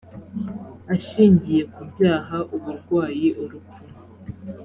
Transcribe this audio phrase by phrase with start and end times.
[0.93, 3.81] ashingiye kubyaha, uburwayi, urupfu